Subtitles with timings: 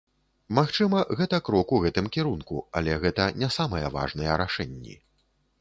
[0.59, 4.99] Магчыма, гэта крок у гэтым кірунку, але гэта не самыя важныя рашэнні.